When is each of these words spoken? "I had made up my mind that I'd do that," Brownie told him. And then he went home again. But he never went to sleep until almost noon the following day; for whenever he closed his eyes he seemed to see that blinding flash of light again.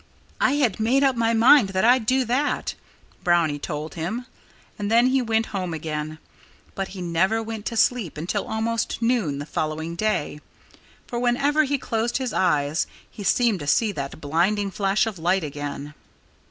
"I 0.39 0.53
had 0.53 0.79
made 0.79 1.03
up 1.03 1.15
my 1.15 1.35
mind 1.35 1.69
that 1.69 1.85
I'd 1.85 2.07
do 2.07 2.25
that," 2.25 2.73
Brownie 3.23 3.59
told 3.59 3.93
him. 3.93 4.25
And 4.79 4.89
then 4.89 5.05
he 5.09 5.21
went 5.21 5.45
home 5.53 5.75
again. 5.75 6.17
But 6.73 6.87
he 6.87 7.03
never 7.03 7.43
went 7.43 7.67
to 7.67 7.77
sleep 7.77 8.17
until 8.17 8.47
almost 8.47 8.99
noon 8.99 9.37
the 9.37 9.45
following 9.45 9.93
day; 9.95 10.39
for 11.05 11.19
whenever 11.19 11.65
he 11.65 11.77
closed 11.77 12.17
his 12.17 12.33
eyes 12.33 12.87
he 13.11 13.23
seemed 13.23 13.59
to 13.59 13.67
see 13.67 13.91
that 13.91 14.19
blinding 14.19 14.71
flash 14.71 15.05
of 15.05 15.19
light 15.19 15.43
again. 15.43 15.93